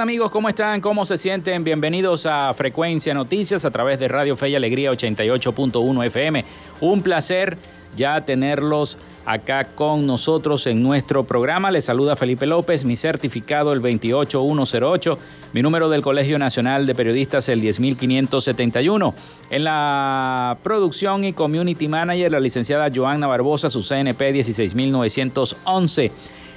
[0.00, 0.80] Amigos, ¿cómo están?
[0.80, 1.62] ¿Cómo se sienten?
[1.62, 6.44] Bienvenidos a Frecuencia Noticias a través de Radio Fe y Alegría 88.1 FM.
[6.80, 7.58] Un placer
[7.96, 11.70] ya tenerlos acá con nosotros en nuestro programa.
[11.70, 15.18] Les saluda Felipe López, mi certificado el 28108,
[15.52, 19.14] mi número del Colegio Nacional de Periodistas el 10571.
[19.50, 26.10] En la producción y community manager la licenciada Joanna Barbosa, su CNP 16911.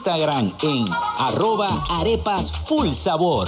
[0.07, 0.85] en
[1.19, 3.47] arroba arepas full sabor.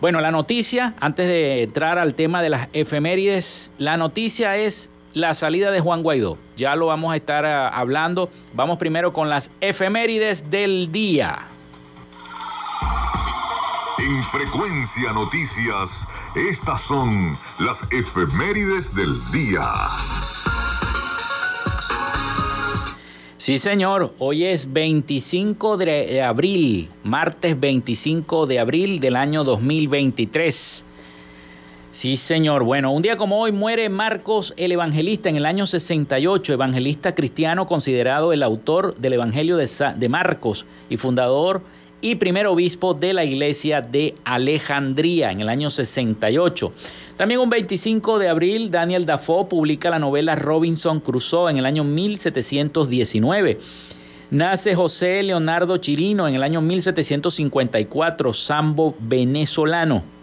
[0.00, 5.34] Bueno, la noticia, antes de entrar al tema de las efemérides, la noticia es la
[5.34, 6.38] salida de Juan Guaidó.
[6.56, 8.30] Ya lo vamos a estar ah, hablando.
[8.54, 11.38] Vamos primero con las efemérides del día.
[13.98, 19.62] En Frecuencia Noticias, estas son las efemérides del día.
[23.36, 30.84] Sí, señor, hoy es 25 de abril, martes 25 de abril del año 2023.
[31.92, 32.64] Sí, señor.
[32.64, 37.66] Bueno, un día como hoy muere Marcos el Evangelista en el año 68, evangelista cristiano
[37.66, 41.60] considerado el autor del Evangelio de, Marcos y fundador
[42.00, 46.72] y primer obispo de la iglesia de Alejandría en el año 68.
[47.18, 51.84] También un 25 de abril, Daniel Dafoe publica la novela Robinson Crusoe en el año
[51.84, 53.60] 1719.
[54.30, 60.21] Nace José Leonardo Chirino en el año 1754, sambo venezolano.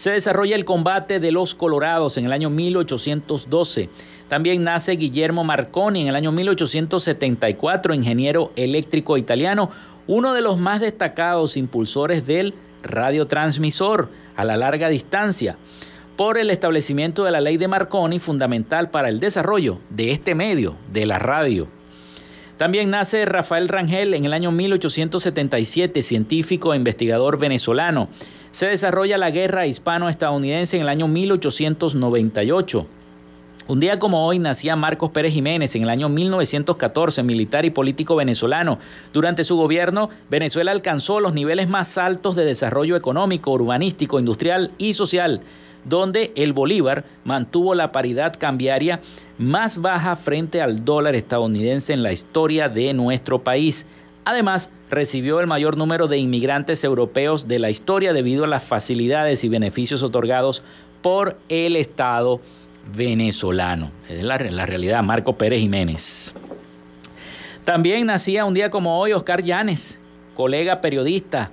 [0.00, 3.90] Se desarrolla el combate de los Colorados en el año 1812.
[4.28, 9.70] También nace Guillermo Marconi en el año 1874, ingeniero eléctrico italiano,
[10.06, 15.58] uno de los más destacados impulsores del radiotransmisor a la larga distancia,
[16.16, 20.76] por el establecimiento de la ley de Marconi, fundamental para el desarrollo de este medio,
[20.90, 21.68] de la radio.
[22.56, 28.08] También nace Rafael Rangel en el año 1877, científico e investigador venezolano.
[28.50, 32.86] Se desarrolla la guerra hispano-estadounidense en el año 1898.
[33.68, 38.16] Un día como hoy nacía Marcos Pérez Jiménez en el año 1914, militar y político
[38.16, 38.80] venezolano.
[39.12, 44.94] Durante su gobierno, Venezuela alcanzó los niveles más altos de desarrollo económico, urbanístico, industrial y
[44.94, 45.42] social,
[45.84, 48.98] donde el Bolívar mantuvo la paridad cambiaria
[49.38, 53.86] más baja frente al dólar estadounidense en la historia de nuestro país.
[54.24, 59.44] Además, recibió el mayor número de inmigrantes europeos de la historia debido a las facilidades
[59.44, 60.62] y beneficios otorgados
[61.02, 62.40] por el Estado
[62.94, 63.90] venezolano.
[64.08, 66.34] Es la, la realidad, Marco Pérez Jiménez.
[67.64, 70.00] También nacía un día como hoy Oscar Llanes,
[70.34, 71.50] colega periodista,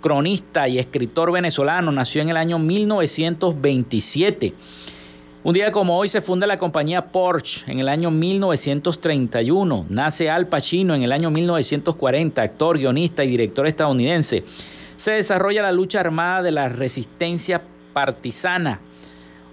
[0.00, 1.90] cronista y escritor venezolano.
[1.90, 4.54] Nació en el año 1927.
[5.44, 9.86] Un día como hoy se funda la compañía Porsche en el año 1931.
[9.88, 14.44] Nace Al Pacino en el año 1940, actor, guionista y director estadounidense.
[14.96, 18.80] Se desarrolla la lucha armada de la resistencia partisana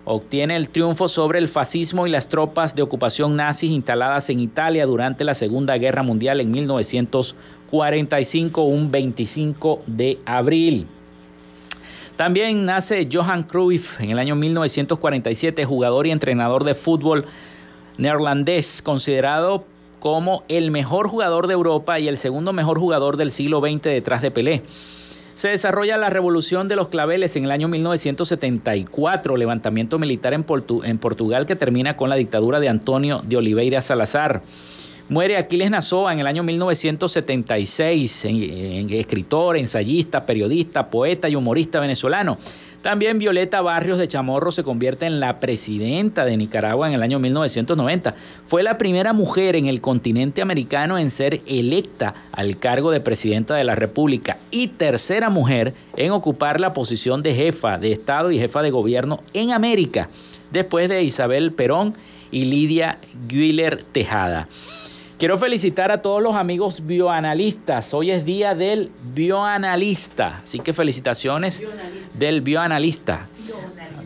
[0.05, 4.85] obtiene el triunfo sobre el fascismo y las tropas de ocupación nazis instaladas en Italia
[4.85, 10.87] durante la Segunda Guerra Mundial en 1945, un 25 de abril.
[12.17, 17.25] También nace Johan Cruyff en el año 1947, jugador y entrenador de fútbol
[17.97, 19.65] neerlandés, considerado
[19.99, 24.21] como el mejor jugador de Europa y el segundo mejor jugador del siglo XX detrás
[24.21, 24.61] de Pelé.
[25.33, 31.45] Se desarrolla la Revolución de los Claveles en el año 1974, levantamiento militar en, Portugal
[31.45, 34.43] que termina con la dictadura de Antonio de Oliveira Salazar.
[35.07, 38.25] Muere Aquiles Nazoa en el año 1976,
[38.89, 42.39] escritor, ensayista, periodista, poeta y humorista venezolano.
[42.81, 47.19] También Violeta Barrios de Chamorro se convierte en la presidenta de Nicaragua en el año
[47.19, 48.15] 1990.
[48.45, 53.53] Fue la primera mujer en el continente americano en ser electa al cargo de presidenta
[53.53, 58.39] de la República y tercera mujer en ocupar la posición de jefa de Estado y
[58.39, 60.09] jefa de gobierno en América,
[60.51, 61.93] después de Isabel Perón
[62.31, 62.97] y Lidia
[63.29, 64.47] Güiller Tejada.
[65.17, 67.93] Quiero felicitar a todos los amigos bioanalistas.
[67.93, 70.41] Hoy es día del bioanalista.
[70.43, 71.63] Así que felicitaciones
[72.13, 73.25] del bioanalista.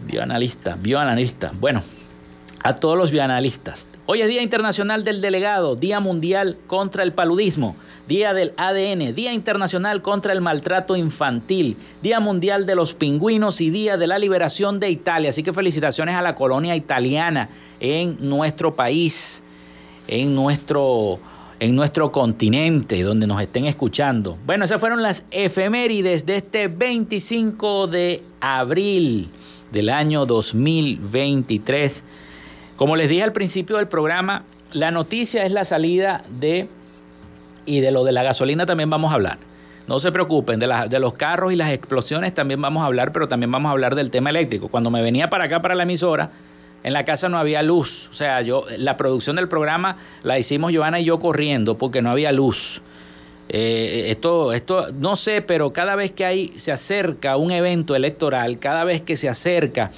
[0.05, 1.51] Bioanalista, bioanalista.
[1.59, 1.81] Bueno,
[2.63, 3.87] a todos los bioanalistas.
[4.05, 7.75] Hoy es Día Internacional del Delegado, Día Mundial contra el Paludismo,
[8.07, 13.71] Día del ADN, Día Internacional contra el Maltrato Infantil, Día Mundial de los Pingüinos y
[13.71, 15.31] Día de la Liberación de Italia.
[15.31, 17.49] Así que felicitaciones a la colonia italiana
[17.79, 19.43] en nuestro país
[20.09, 21.19] en nuestro,
[21.59, 24.37] en nuestro continente, donde nos estén escuchando.
[24.45, 29.29] Bueno, esas fueron las efemérides de este 25 de abril
[29.71, 32.03] del año 2023.
[32.75, 36.67] Como les dije al principio del programa, la noticia es la salida de,
[37.65, 39.37] y de lo de la gasolina también vamos a hablar.
[39.87, 43.27] No se preocupen, de, de los carros y las explosiones también vamos a hablar, pero
[43.27, 44.69] también vamos a hablar del tema eléctrico.
[44.69, 46.31] Cuando me venía para acá, para la emisora,
[46.83, 48.07] en la casa no había luz.
[48.09, 52.11] O sea, yo, la producción del programa la hicimos Joana y yo corriendo porque no
[52.11, 52.81] había luz.
[53.49, 58.59] Eh, esto, esto, no sé, pero cada vez que hay, se acerca un evento electoral,
[58.59, 59.91] cada vez que se acerca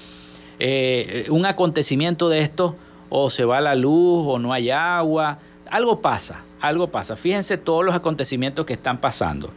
[0.60, 2.76] eh, un acontecimiento de esto,
[3.10, 7.18] o se va la luz, o no hay agua, algo pasa, algo pasa.
[7.18, 9.52] Fíjense todos los acontecimientos que están pasando.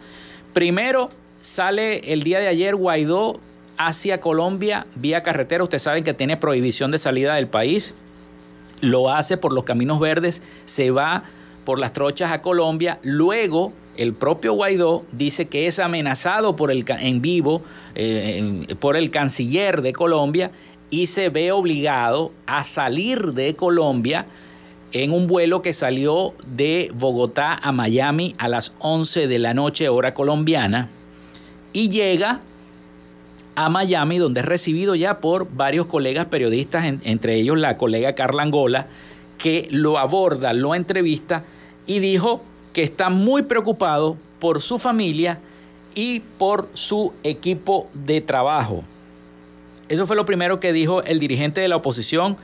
[0.53, 3.39] Primero sale el día de ayer Guaidó
[3.77, 5.65] hacia Colombia vía carretera.
[5.65, 7.95] Ustedes saben que tiene prohibición de salida del país.
[8.81, 11.25] Lo hace por los caminos verdes, se va
[11.65, 12.99] por las trochas a Colombia.
[13.03, 17.63] Luego, el propio Guaidó dice que es amenazado por el, en vivo
[17.95, 20.51] eh, por el canciller de Colombia
[20.91, 24.27] y se ve obligado a salir de Colombia
[24.93, 29.89] en un vuelo que salió de Bogotá a Miami a las 11 de la noche
[29.89, 30.89] hora colombiana
[31.73, 32.41] y llega
[33.57, 38.43] a Miami, donde es recibido ya por varios colegas periodistas, entre ellos la colega Carla
[38.43, 38.87] Angola,
[39.39, 41.45] que lo aborda, lo entrevista
[41.87, 42.43] y dijo
[42.73, 45.39] que está muy preocupado por su familia
[45.95, 48.85] y por su equipo de trabajo.
[49.89, 52.37] Eso fue lo primero que dijo el dirigente de la oposición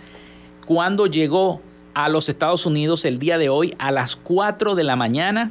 [0.67, 1.61] cuando llegó
[1.95, 5.51] a los Estados Unidos el día de hoy a las 4 de la mañana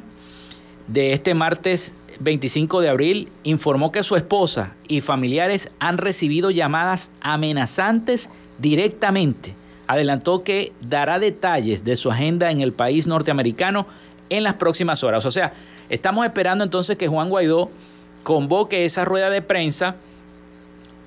[0.86, 7.10] de este martes 25 de abril, informó que su esposa y familiares han recibido llamadas
[7.20, 9.54] amenazantes directamente.
[9.86, 13.86] Adelantó que dará detalles de su agenda en el país norteamericano
[14.28, 15.26] en las próximas horas.
[15.26, 15.54] O sea,
[15.88, 17.70] estamos esperando entonces que Juan Guaidó
[18.22, 19.96] convoque esa rueda de prensa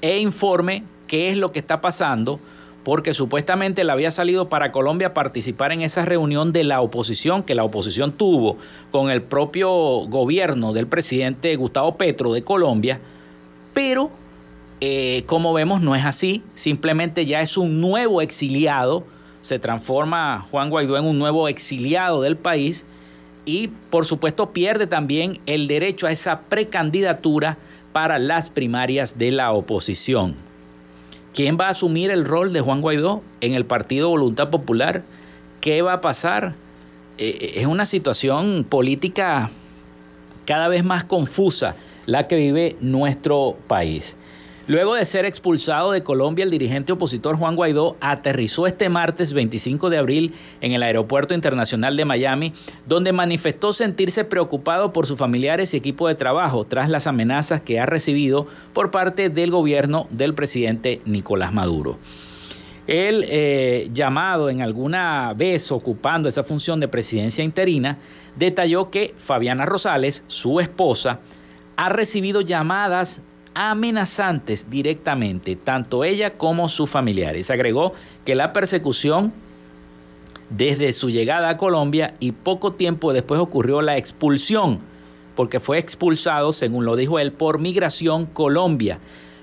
[0.02, 2.40] e informe qué es lo que está pasando,
[2.84, 7.56] porque supuestamente le había salido para Colombia participar en esa reunión de la oposición que
[7.56, 8.58] la oposición tuvo
[8.92, 9.72] con el propio
[10.08, 13.00] gobierno del presidente Gustavo Petro de Colombia,
[13.74, 14.12] pero
[14.82, 19.06] eh, como vemos no es así, simplemente ya es un nuevo exiliado,
[19.42, 22.86] se transforma Juan Guaidó en un nuevo exiliado del país
[23.46, 27.58] y por supuesto pierde también el derecho a esa precandidatura
[27.94, 30.36] para las primarias de la oposición.
[31.34, 35.04] ¿Quién va a asumir el rol de Juan Guaidó en el Partido Voluntad Popular?
[35.62, 36.54] ¿Qué va a pasar?
[37.18, 39.50] Eh, eh, es una situación política
[40.46, 41.76] cada vez más confusa
[42.06, 44.16] la que vive nuestro país.
[44.66, 49.90] Luego de ser expulsado de Colombia, el dirigente opositor Juan Guaidó aterrizó este martes 25
[49.90, 52.54] de abril en el Aeropuerto Internacional de Miami,
[52.88, 57.82] donde manifestó sentirse preocupado por sus familiares y equipo de trabajo tras las amenazas que
[57.82, 61.98] ha recibido por parte del gobierno del presidente Nicolás Maduro.
[62.88, 67.98] El eh, llamado en alguna vez ocupando esa función de presidencia interina,
[68.38, 71.20] detalló que Fabiana Rosales, su esposa,
[71.76, 73.22] ha recibido llamadas
[73.54, 77.52] amenazantes directamente, tanto ella como sus familiares.
[77.52, 77.94] Agregó
[78.26, 79.34] que la persecución
[80.50, 84.80] desde su llegada a Colombia y poco tiempo después ocurrió la expulsión,
[85.36, 89.00] porque fue expulsado, según lo dijo él, por Migración Colombia,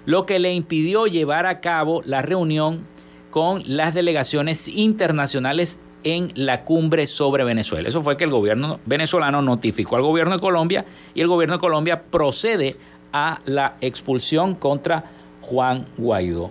[0.07, 2.87] lo que le impidió llevar a cabo la reunión
[3.31, 7.89] con las delegaciones internacionales en la cumbre sobre Venezuela.
[7.89, 11.61] Eso fue que el gobierno venezolano notificó al gobierno de Colombia y el gobierno de
[11.61, 12.77] Colombia procede
[13.13, 15.05] a la expulsión contra
[15.43, 16.51] Juan Guaidó.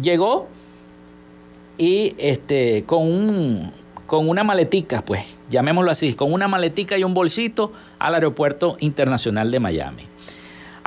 [0.00, 0.48] Llegó
[1.78, 3.72] y este, con, un,
[4.06, 9.50] con una maletica, pues, llamémoslo así, con una maletica y un bolsito al Aeropuerto Internacional
[9.50, 10.02] de Miami.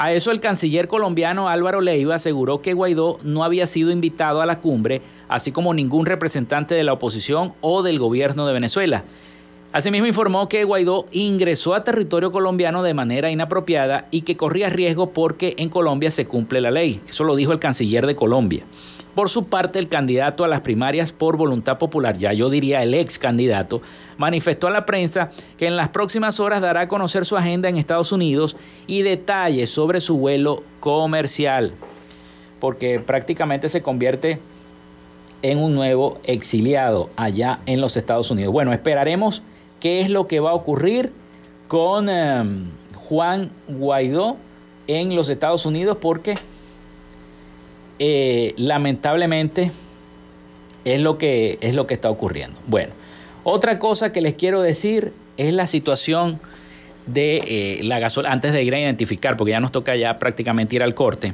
[0.01, 4.45] A eso el canciller colombiano Álvaro Leiva aseguró que Guaidó no había sido invitado a
[4.45, 9.03] la cumbre, así como ningún representante de la oposición o del gobierno de Venezuela.
[9.71, 15.11] Asimismo informó que Guaidó ingresó a territorio colombiano de manera inapropiada y que corría riesgo
[15.11, 16.99] porque en Colombia se cumple la ley.
[17.07, 18.63] Eso lo dijo el canciller de Colombia.
[19.13, 22.95] Por su parte, el candidato a las primarias por voluntad popular, ya yo diría el
[22.95, 23.81] ex candidato,
[24.17, 27.77] manifestó a la prensa que en las próximas horas dará a conocer su agenda en
[27.77, 28.55] Estados Unidos
[28.87, 31.73] y detalles sobre su vuelo comercial,
[32.59, 34.39] porque prácticamente se convierte
[35.43, 38.51] en un nuevo exiliado allá en los Estados Unidos.
[38.51, 39.43] Bueno, esperaremos
[39.79, 41.11] qué es lo que va a ocurrir
[41.67, 44.37] con em, Juan Guaidó
[44.87, 46.35] en los Estados Unidos porque
[47.99, 49.71] eh, lamentablemente
[50.85, 52.59] es lo, que, es lo que está ocurriendo.
[52.67, 52.93] Bueno,
[53.43, 56.39] otra cosa que les quiero decir es la situación
[57.05, 60.75] de eh, la gasolina, antes de ir a identificar, porque ya nos toca ya prácticamente
[60.75, 61.33] ir al corte,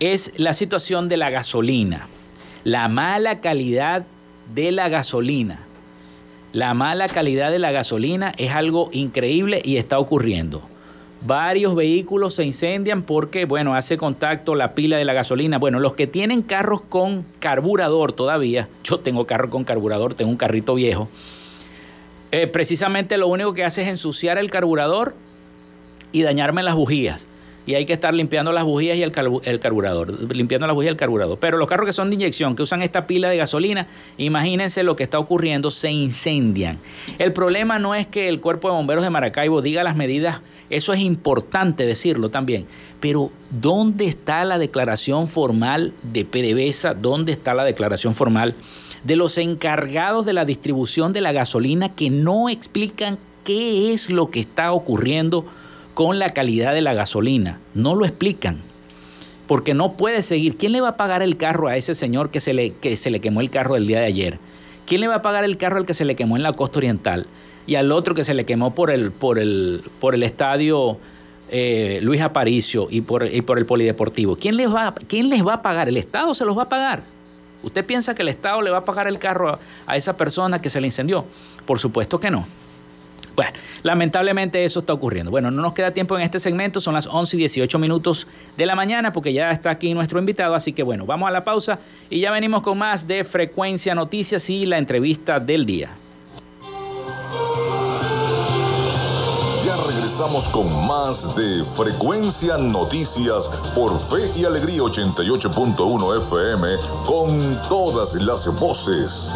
[0.00, 2.08] es la situación de la gasolina,
[2.64, 4.04] la mala calidad
[4.54, 5.60] de la gasolina.
[6.52, 10.62] La mala calidad de la gasolina es algo increíble y está ocurriendo.
[11.22, 15.58] Varios vehículos se incendian porque, bueno, hace contacto la pila de la gasolina.
[15.58, 20.36] Bueno, los que tienen carros con carburador todavía, yo tengo carro con carburador, tengo un
[20.36, 21.08] carrito viejo,
[22.32, 25.14] eh, precisamente lo único que hace es ensuciar el carburador
[26.10, 27.26] y dañarme las bujías
[27.66, 30.96] y hay que estar limpiando las bujías y el, carburador, limpiando las bujías y el
[30.96, 31.38] carburador.
[31.38, 33.86] Pero los carros que son de inyección, que usan esta pila de gasolina,
[34.18, 36.78] imagínense lo que está ocurriendo, se incendian.
[37.18, 40.92] El problema no es que el cuerpo de bomberos de Maracaibo diga las medidas, eso
[40.92, 42.66] es importante decirlo también,
[43.00, 46.94] pero ¿dónde está la declaración formal de PDVSA?
[46.94, 48.54] ¿Dónde está la declaración formal
[49.04, 54.30] de los encargados de la distribución de la gasolina que no explican qué es lo
[54.30, 55.44] que está ocurriendo?
[56.00, 57.58] Con la calidad de la gasolina.
[57.74, 58.56] No lo explican.
[59.46, 60.56] Porque no puede seguir.
[60.56, 63.10] ¿Quién le va a pagar el carro a ese señor que se le, que se
[63.10, 64.38] le quemó el carro el día de ayer?
[64.86, 66.78] ¿Quién le va a pagar el carro al que se le quemó en la costa
[66.78, 67.26] oriental?
[67.66, 70.96] Y al otro que se le quemó por el, por el, por el estadio
[71.50, 74.36] eh, Luis Aparicio y por, y por el polideportivo.
[74.36, 75.90] ¿Quién les, va, ¿Quién les va a pagar?
[75.90, 77.02] ¿El Estado se los va a pagar?
[77.62, 80.70] ¿Usted piensa que el Estado le va a pagar el carro a esa persona que
[80.70, 81.26] se le incendió?
[81.66, 82.46] Por supuesto que no.
[83.36, 83.52] Bueno,
[83.82, 85.30] lamentablemente eso está ocurriendo.
[85.30, 88.66] Bueno, no nos queda tiempo en este segmento, son las 11 y 18 minutos de
[88.66, 91.78] la mañana porque ya está aquí nuestro invitado, así que bueno, vamos a la pausa
[92.10, 95.90] y ya venimos con más de Frecuencia Noticias y la entrevista del día.
[99.64, 106.68] Ya regresamos con más de Frecuencia Noticias por Fe y Alegría 88.1 FM
[107.06, 109.30] con todas las voces.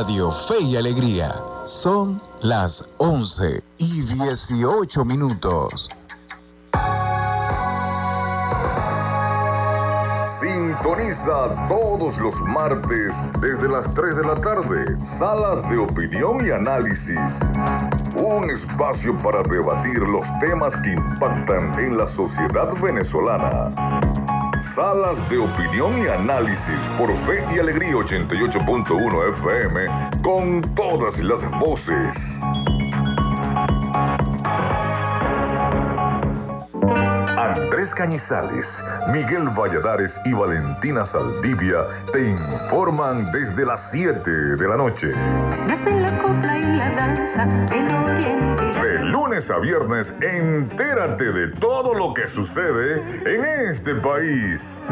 [0.00, 1.34] Radio Fe y Alegría.
[1.66, 5.90] Son las 11 y 18 minutos.
[10.40, 14.98] Sintoniza todos los martes desde las 3 de la tarde.
[15.04, 17.40] Sala de opinión y análisis.
[18.16, 24.39] Un espacio para debatir los temas que impactan en la sociedad venezolana.
[24.80, 29.84] Salas de opinión y análisis por Fe y Alegría 88.1 FM
[30.22, 32.40] con todas las voces.
[37.36, 45.08] Andrés Cañizales, Miguel Valladares y Valentina Saldivia te informan desde las 7 de la noche.
[45.08, 45.76] De
[49.20, 54.88] lunes a viernes, entérate de todo lo que sucede en este país.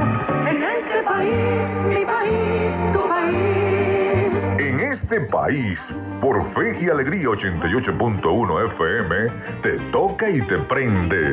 [0.47, 4.47] En este país, mi país, tu país.
[4.59, 9.27] En este país, por Fe y Alegría 88.1 FM,
[9.62, 11.33] te toca y te prende.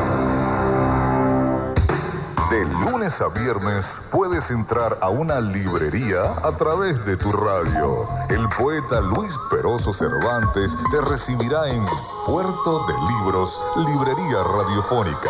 [2.81, 8.07] Lunes a viernes puedes entrar a una librería a través de tu radio.
[8.29, 11.85] El poeta Luis Peroso Cervantes te recibirá en
[12.25, 15.29] Puerto de Libros, Librería Radiofónica.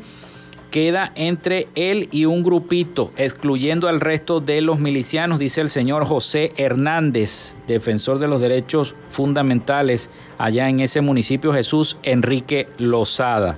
[0.72, 6.06] queda entre él y un grupito, excluyendo al resto de los milicianos, dice el señor
[6.06, 13.58] José Hernández, defensor de los derechos fundamentales allá en ese municipio Jesús Enrique Lozada.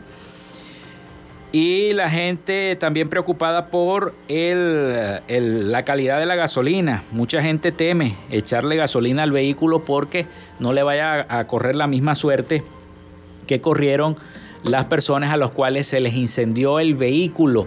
[1.52, 7.04] Y la gente también preocupada por la calidad de la gasolina.
[7.12, 10.28] Mucha gente teme echarle gasolina al vehículo porque
[10.60, 12.64] no le vaya a, correr la misma suerte
[13.48, 14.16] que corrieron
[14.64, 17.66] las personas a las cuales se les incendió el vehículo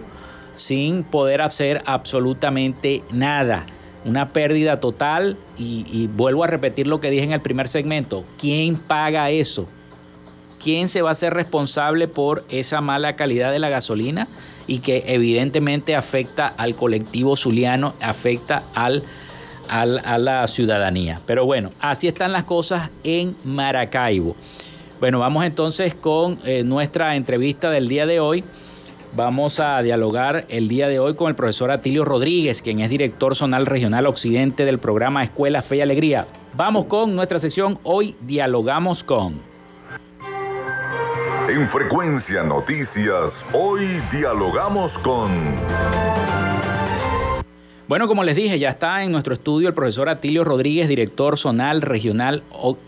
[0.57, 3.67] sin poder hacer absolutamente nada.
[4.05, 8.25] Una pérdida total y vuelvo a repetir lo que dije en el primer segmento.
[8.39, 9.67] ¿Quién paga eso?
[10.63, 14.29] Quién se va a ser responsable por esa mala calidad de la gasolina
[14.67, 19.03] y que evidentemente afecta al colectivo zuliano, afecta al,
[19.69, 21.21] al, a la ciudadanía.
[21.27, 24.37] Pero bueno, así están las cosas en Maracaibo.
[25.01, 28.45] Bueno, vamos entonces con eh, nuestra entrevista del día de hoy.
[29.15, 33.35] Vamos a dialogar el día de hoy con el profesor Atilio Rodríguez, quien es director
[33.35, 36.27] zonal regional occidente del programa Escuela Fe y Alegría.
[36.55, 37.79] Vamos con nuestra sesión.
[37.83, 39.52] Hoy dialogamos con...
[41.49, 45.31] En Frecuencia Noticias, hoy dialogamos con...
[47.89, 51.83] Bueno, como les dije, ya está en nuestro estudio el profesor Atilio Rodríguez, director zonal
[51.83, 52.43] regional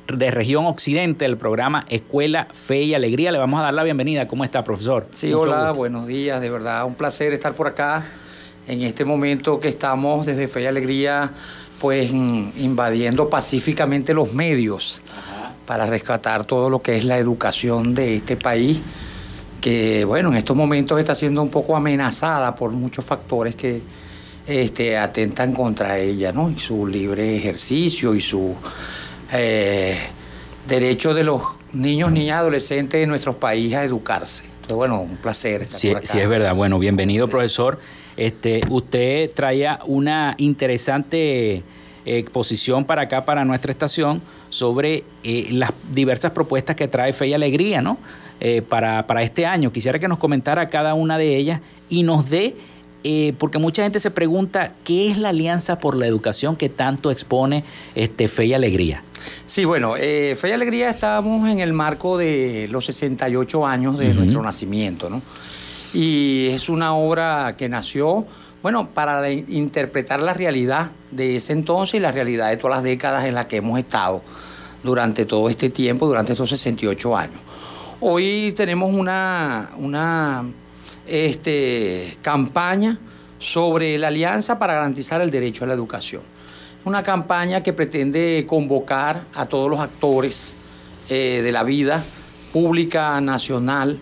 [0.07, 3.33] de región occidente del programa Escuela Fe y Alegría.
[3.33, 4.27] Le vamos a dar la bienvenida.
[4.29, 5.07] ¿Cómo está, profesor?
[5.13, 5.75] Sí, Mucho hola, gusto.
[5.81, 6.41] buenos días.
[6.41, 8.05] De verdad, un placer estar por acá
[8.67, 11.31] en este momento que estamos desde Fe y Alegría
[11.81, 15.03] pues invadiendo pacíficamente los medios
[15.67, 18.81] para rescatar todo lo que es la educación de este país,
[19.61, 23.81] que bueno, en estos momentos está siendo un poco amenazada por muchos factores que
[24.47, 26.51] este, atentan contra ella, ¿no?
[26.51, 28.55] Y su libre ejercicio y su
[29.33, 29.97] eh,
[30.69, 31.41] derecho de los
[31.73, 34.43] niños, niñas, adolescentes de nuestro país a educarse.
[34.45, 36.07] Entonces, bueno, un placer estar Sí, por acá.
[36.07, 36.55] sí, es verdad.
[36.55, 37.79] Bueno, bienvenido, profesor.
[38.17, 41.63] Este, usted traía una interesante
[42.05, 44.21] exposición para acá, para nuestra estación,
[44.55, 47.99] sobre eh, las diversas propuestas que trae Fe y Alegría, ¿no?
[48.39, 49.73] Eh, para, para este año.
[49.73, 52.55] Quisiera que nos comentara cada una de ellas y nos dé,
[53.03, 57.11] eh, porque mucha gente se pregunta, ¿qué es la Alianza por la Educación que tanto
[57.11, 57.65] expone
[57.97, 59.03] este, Fe y Alegría?
[59.47, 64.41] Sí, bueno, Fe y Alegría estamos en el marco de los 68 años de nuestro
[64.41, 65.21] nacimiento, ¿no?
[65.93, 68.25] Y es una obra que nació,
[68.63, 73.25] bueno, para interpretar la realidad de ese entonces y la realidad de todas las décadas
[73.25, 74.23] en las que hemos estado
[74.85, 77.41] durante todo este tiempo, durante estos 68 años.
[78.01, 80.45] Hoy tenemos una, una
[81.07, 82.99] este, campaña
[83.39, 86.23] sobre la alianza para garantizar el derecho a la educación.
[86.85, 90.55] Una campaña que pretende convocar a todos los actores
[91.09, 92.05] eh, de la vida
[92.53, 93.99] pública, nacional,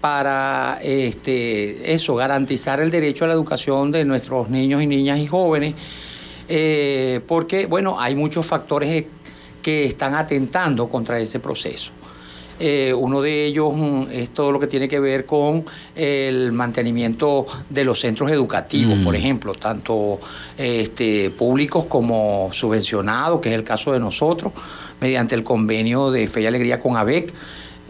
[0.00, 5.26] para este, eso, garantizar el derecho a la educación de nuestros niños y niñas y
[5.26, 5.74] jóvenes,
[6.48, 9.04] eh, porque, bueno, hay muchos factores
[9.62, 11.92] que están atentando contra ese proceso.
[12.62, 15.64] Eh, uno de ellos mm, es todo lo que tiene que ver con
[15.96, 19.04] el mantenimiento de los centros educativos, Mm.
[19.04, 20.20] por ejemplo, tanto
[20.58, 24.52] este, públicos como subvencionados, que es el caso de nosotros,
[25.00, 27.32] mediante el convenio de Fe y Alegría con ABEC.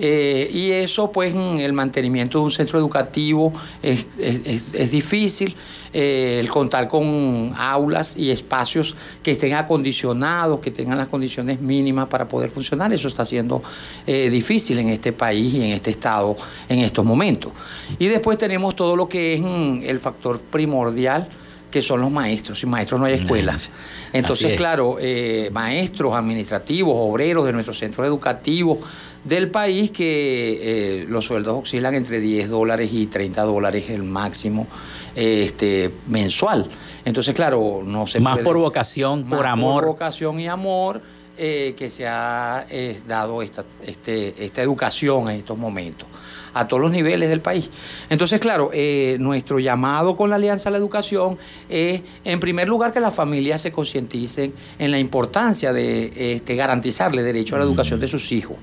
[0.03, 5.55] Eh, y eso, pues, mm, el mantenimiento de un centro educativo es, es- es- difícil.
[5.93, 12.09] Eh, el contar con aulas y espacios que estén acondicionados, que tengan las condiciones mínimas
[12.09, 13.61] para poder funcionar, eso está siendo
[14.07, 16.37] eh, difícil en este país y en este estado
[16.69, 17.53] en estos momentos.
[17.99, 21.27] Y después tenemos todo lo que es mm, el factor primordial
[21.73, 22.59] que son los maestros.
[22.59, 23.71] Sin maestros no hay escuelas.
[24.13, 24.57] Entonces, es.
[24.57, 28.79] claro, eh, maestros, administrativos, obreros de nuestros centros educativos
[29.24, 34.66] del país que eh, los sueldos oscilan entre 10 dólares y 30 dólares el máximo
[35.14, 36.68] este, mensual.
[37.04, 39.87] Entonces, claro, no se Más puede- por vocación, más por amor.
[39.87, 41.00] vocación y amor
[41.38, 46.06] eh, que se ha eh, dado esta, este, esta educación en estos momentos
[46.52, 47.70] a todos los niveles del país.
[48.11, 52.92] Entonces, claro, eh, nuestro llamado con la Alianza a la Educación es, en primer lugar,
[52.92, 58.00] que las familias se concienticen en la importancia de este, garantizarle derecho a la educación
[58.00, 58.56] de sus hijos.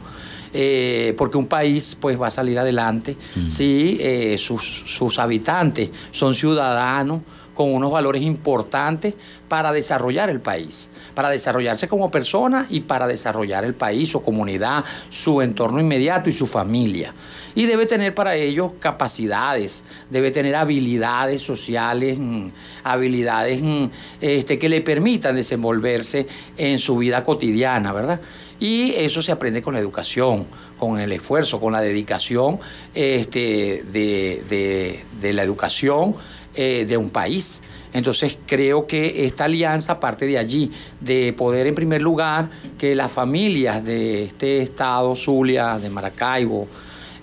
[0.53, 3.17] Eh, porque un país pues va a salir adelante
[3.49, 7.21] si eh, sus, sus habitantes son ciudadanos
[7.57, 9.15] con unos valores importantes
[9.49, 14.85] para desarrollar el país, para desarrollarse como persona y para desarrollar el país, su comunidad,
[15.09, 17.13] su entorno inmediato y su familia.
[17.55, 22.49] Y debe tener para ello capacidades, debe tener habilidades sociales, mm,
[22.83, 23.85] habilidades mm,
[24.21, 28.21] este, que le permitan desenvolverse en su vida cotidiana, ¿verdad?
[28.59, 30.45] Y eso se aprende con la educación,
[30.79, 32.59] con el esfuerzo, con la dedicación
[32.95, 36.15] este, de, de- de la educación
[36.55, 37.61] eh, de un país.
[37.93, 43.11] Entonces creo que esta alianza parte de allí, de poder en primer lugar que las
[43.11, 46.67] familias de este estado, Zulia, de Maracaibo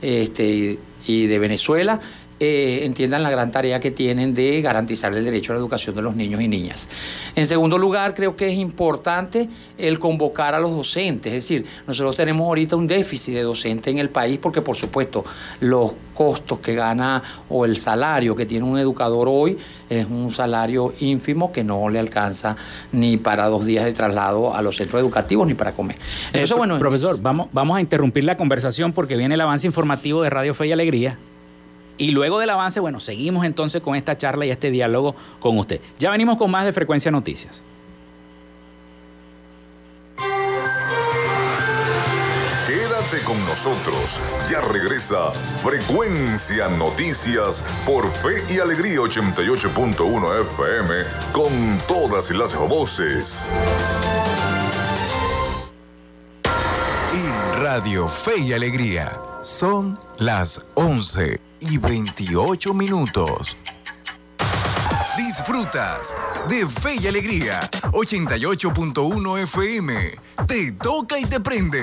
[0.01, 2.01] este, y- y de Venezuela,
[2.41, 6.03] eh, entiendan la gran tarea que tienen de garantizar el derecho a la educación de
[6.03, 6.89] los niños y niñas.
[7.37, 12.17] En segundo lugar, creo que es importante el convocar a los docentes, es decir, nosotros
[12.17, 15.25] tenemos ahorita un déficit de docentes en el país porque por supuesto
[15.61, 19.59] los costos que gana o el salario que tiene un educador hoy
[19.91, 22.57] es un salario ínfimo que no le alcanza
[22.93, 25.97] ni para dos días de traslado a los centros educativos ni para comer.
[26.27, 30.23] Entonces, Eh, bueno, profesor, vamos, vamos a interrumpir la conversación porque viene el avance informativo
[30.23, 31.19] de Radio Fe y Alegría.
[31.97, 35.81] Y luego del avance, bueno, seguimos entonces con esta charla y este diálogo con usted.
[35.99, 37.63] Ya venimos con más de Frecuencia Noticias.
[42.67, 44.21] Quédate con nosotros.
[44.51, 50.95] Ya regresa Frecuencia Noticias por Fe y Alegría 88.1 FM
[51.33, 53.49] con todas las voces.
[57.13, 63.57] En Radio Fe y Alegría son las 11 y 28 minutos.
[65.17, 66.15] Disfrutas
[66.49, 67.61] de Fe y Alegría
[67.93, 70.19] 88.1 FM.
[70.47, 71.83] Te toca y te prende.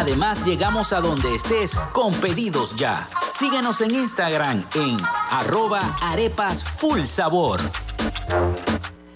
[0.01, 3.07] Además, llegamos a donde estés con pedidos ya.
[3.21, 4.97] Síguenos en Instagram en
[5.29, 7.59] arroba arepas full sabor.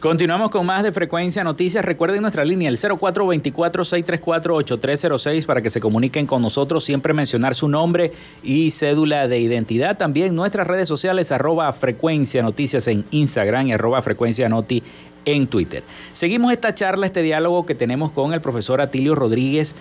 [0.00, 1.84] Continuamos con más de Frecuencia Noticias.
[1.84, 6.84] Recuerden nuestra línea, el 0424-634-8306, para que se comuniquen con nosotros.
[6.84, 8.12] Siempre mencionar su nombre
[8.44, 9.98] y cédula de identidad.
[9.98, 14.84] También nuestras redes sociales, arroba Frecuencia Noticias en Instagram y arroba Frecuencia Noti
[15.24, 15.82] en Twitter.
[16.12, 19.74] Seguimos esta charla, este diálogo que tenemos con el profesor Atilio Rodríguez,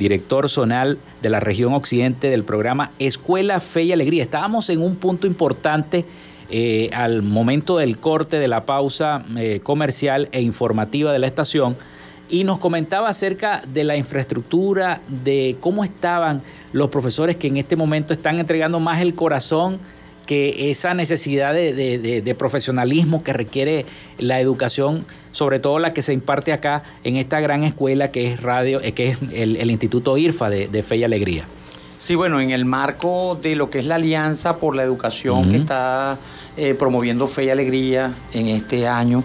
[0.00, 4.24] director zonal de la región occidente del programa Escuela Fe y Alegría.
[4.24, 6.04] Estábamos en un punto importante
[6.50, 11.76] eh, al momento del corte de la pausa eh, comercial e informativa de la estación
[12.28, 17.76] y nos comentaba acerca de la infraestructura, de cómo estaban los profesores que en este
[17.76, 19.78] momento están entregando más el corazón
[20.26, 23.84] que esa necesidad de, profesionalismo que requiere
[24.18, 28.42] la educación, sobre todo la que se imparte acá en esta gran escuela que es
[28.42, 31.44] radio, eh, que es el, Instituto IRFA de Fe y Alegría.
[32.04, 35.56] Sí, bueno, en el marco de lo que es la Alianza por la Educación que
[35.56, 36.18] está
[36.56, 39.24] eh, promoviendo Fe y Alegría en este año,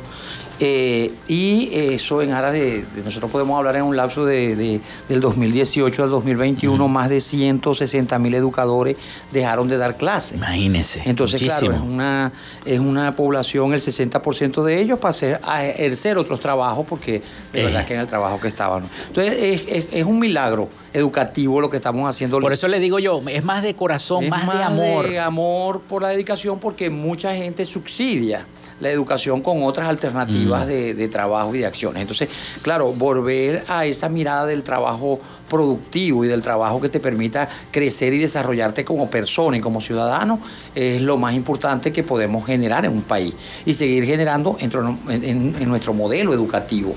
[0.61, 6.03] Eh, y eso en aras de, nosotros podemos hablar en un lapso de, del 2018
[6.03, 8.97] al 2021, más de 160 mil educadores
[9.31, 10.33] dejaron de dar clases.
[10.33, 11.01] Imagínense.
[11.05, 12.33] Entonces, claro, es una,
[12.65, 17.21] es una población, el 60% de ellos para hacer, a ejercer otros trabajos, porque
[17.53, 18.83] de verdad que en el trabajo que estaban.
[19.07, 22.39] Entonces, es, es, un milagro educativo lo que estamos haciendo.
[22.39, 25.09] Por eso le digo yo, es más de corazón, más, más de amor.
[25.09, 28.45] De amor por la dedicación, porque mucha gente subsidia
[28.79, 32.01] la educación con otras alternativas de, trabajo y de acciones.
[32.01, 32.29] Entonces,
[32.61, 35.19] claro, volver a esa mirada del trabajo
[35.49, 40.39] productivo y del trabajo que te permita crecer y desarrollarte como persona y como ciudadano
[40.75, 43.33] es lo más importante que podemos generar en un país
[43.65, 46.93] y seguir generando en, nuestro modelo educativo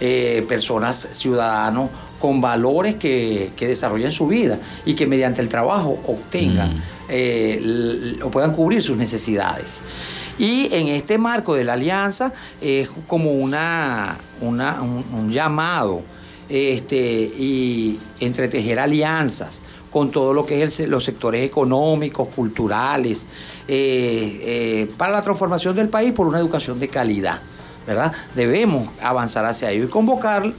[0.00, 1.90] eh, personas, ciudadanos
[2.22, 6.70] con valores que, desarrollen su vida y que mediante el trabajo obtengan
[7.08, 9.82] eh, o puedan cubrir sus necesidades.
[10.38, 16.02] Y en este marco de la alianza es como una, un, llamado
[16.48, 23.26] este, y entretejer alianzas con todo lo que es los sectores económicos, culturales,
[23.68, 27.40] eh, eh, para la transformación del país por una educación de calidad.
[27.86, 28.12] ¿verdad?
[28.34, 30.52] Debemos avanzar hacia ello y convocar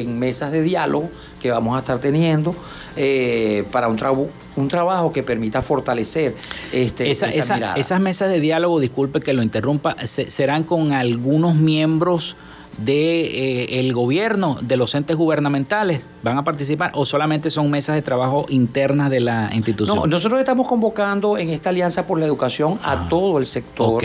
[0.00, 1.10] en mesas de diálogo
[1.40, 2.54] que vamos a estar teniendo
[2.96, 6.34] eh, para un, un trabajo que permita fortalecer
[6.72, 7.28] este, esa,
[7.76, 12.36] Esas mesas de diálogo, disculpe que lo interrumpa, serán con algunos miembros
[12.78, 17.96] del de, eh, gobierno, de los entes gubernamentales, van a participar o solamente son mesas
[17.96, 19.96] de trabajo internas de la institución?
[19.96, 24.02] No, nosotros estamos convocando en esta Alianza por la Educación a ah, todo el sector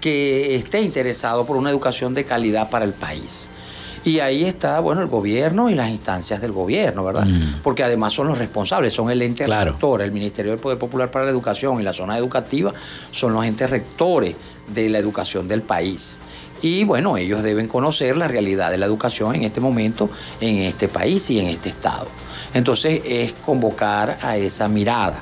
[0.00, 3.48] que esté interesado por una educación de calidad para el país.
[4.04, 7.26] Y ahí está, bueno, el gobierno y las instancias del gobierno, ¿verdad?
[7.26, 7.60] Mm.
[7.62, 11.26] Porque además son los responsables, son el ente rector, el Ministerio del Poder Popular para
[11.26, 12.72] la Educación y la zona educativa
[13.12, 14.36] son los entes rectores
[14.68, 16.18] de la educación del país.
[16.62, 20.88] Y bueno, ellos deben conocer la realidad de la educación en este momento, en este
[20.88, 22.06] país y en este estado.
[22.54, 25.20] Entonces es convocar a esa mirada.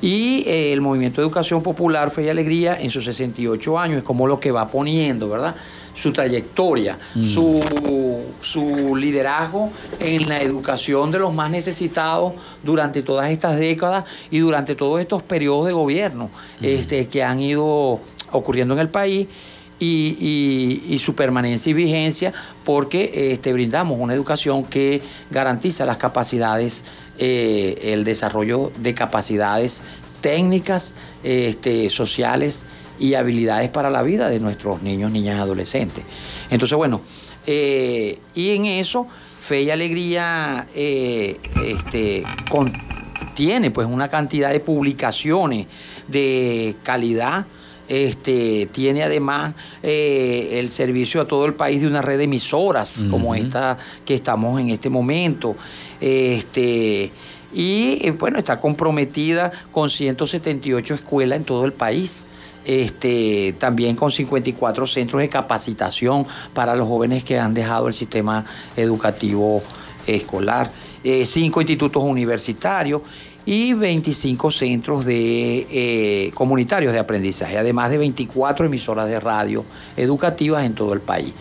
[0.00, 4.04] Y eh, el Movimiento de Educación Popular, Fe y Alegría, en sus 68 años, es
[4.04, 5.56] como lo que va poniendo, ¿verdad?
[6.00, 7.24] Su trayectoria, mm.
[7.24, 14.74] su, liderazgo en la educación de los más necesitados durante todas estas décadas y durante
[14.74, 16.30] todos estos periodos de gobierno
[16.60, 16.64] mm.
[16.64, 18.00] este, que han ido
[18.32, 19.26] ocurriendo en el país.
[19.80, 22.32] Y, su permanencia y vigencia
[22.64, 26.82] porque este, brindamos una educación que garantiza las capacidades,
[27.16, 29.84] eh, el desarrollo de capacidades
[30.20, 32.64] técnicas, este, sociales
[32.98, 36.04] y habilidades para la vida de nuestros niños, niñas y adolescentes.
[36.50, 37.00] Entonces, bueno,
[37.46, 39.06] eh, y en eso,
[39.40, 45.66] Fe y Alegría eh, este, contiene pues una cantidad de publicaciones
[46.06, 47.46] de calidad.
[47.88, 53.02] Este, tiene además eh, el servicio a todo el país de una red de emisoras
[53.10, 55.56] como esta que estamos en este momento.
[55.98, 57.10] Este,
[57.54, 62.26] y bueno, está comprometida con 178 escuelas en todo el país
[62.68, 68.44] este, también con 54 centros de capacitación para los jóvenes que han dejado el sistema
[68.76, 69.62] educativo
[70.06, 70.70] escolar,
[71.02, 73.00] eh, cinco institutos universitarios
[73.46, 79.64] y 25 centros de, eh, comunitarios de aprendizaje, además de 24 emisoras de radio
[79.96, 81.32] educativas en todo el país.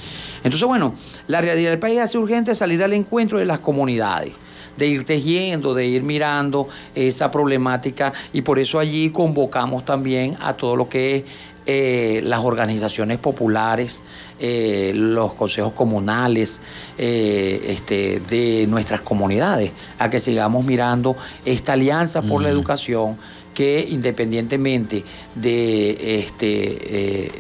[0.46, 0.96] Entonces, bueno,
[1.28, 4.32] la realidad del país hace urgente salir al encuentro de las comunidades
[4.78, 10.54] de ir tejiendo, de ir mirando esa problemática y por eso allí convocamos también a
[10.54, 11.24] todo lo que es
[11.70, 14.02] eh, las organizaciones populares,
[14.40, 16.62] eh, los consejos comunales
[16.98, 23.18] eh, este, de nuestras comunidades, a que sigamos mirando esta alianza por la educación
[23.54, 25.04] que independientemente
[25.36, 27.32] de este,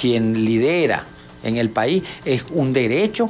[0.00, 1.04] quien lidera
[1.42, 3.28] en el país, es un derecho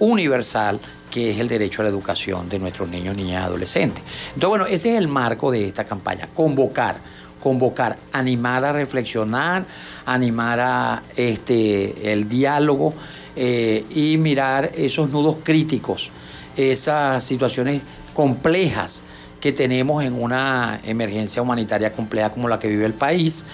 [0.00, 0.78] universal
[1.14, 4.02] que es el derecho a la educación de nuestros niños, niñas y adolescentes.
[4.34, 6.96] Entonces, bueno, ese es el marco de esta campaña, convocar,
[7.40, 9.64] convocar, animar a reflexionar,
[10.06, 12.94] animar a este, el diálogo
[13.36, 16.10] eh, y mirar esos nudos críticos,
[16.56, 19.04] esas situaciones complejas
[19.40, 23.44] que tenemos en una emergencia humanitaria compleja como la que vive el país,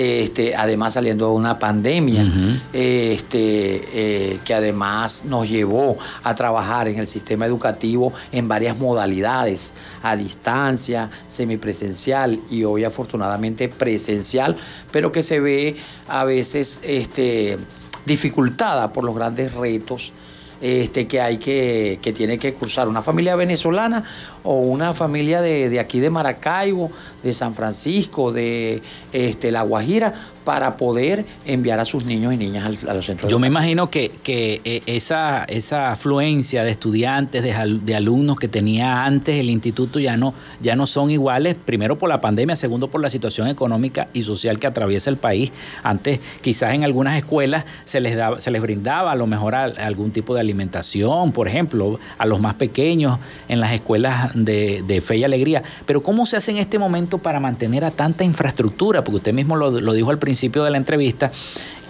[0.00, 2.24] este, además saliendo de una pandemia,
[2.72, 9.74] este, eh, que además nos llevó a trabajar en el sistema educativo en varias modalidades,
[10.04, 14.56] a distancia, semipresencial y hoy afortunadamente presencial,
[14.92, 15.76] pero que se ve
[16.06, 17.58] a veces este,
[18.06, 20.12] dificultada por los grandes retos
[20.60, 24.04] este, que hay que, que tiene que cruzar una familia venezolana
[24.42, 26.90] o una familia de, aquí de Maracaibo,
[27.22, 28.82] de San Francisco, de
[29.12, 30.14] este, La Guajira,
[30.44, 33.90] para poder enviar a sus niños y niñas al- a los centros Yo me imagino
[33.90, 39.50] que, que, eh, esa, esa afluencia de estudiantes, de, de alumnos que tenía antes el
[39.50, 40.32] instituto ya no,
[40.62, 44.58] ya no son iguales, primero por la pandemia, segundo por la situación económica y social
[44.58, 45.52] que atraviesa el país.
[45.82, 49.64] Antes quizás en algunas escuelas se les, daba, se les brindaba a lo mejor a-
[49.64, 53.18] algún tipo de alimentación, por ejemplo, a los más pequeños
[53.48, 55.62] en las escuelas de, fe y alegría.
[55.86, 59.02] Pero ¿cómo se hace en este momento para mantener a tanta infraestructura?
[59.02, 61.30] Porque usted mismo lo, dijo al principio de la entrevista,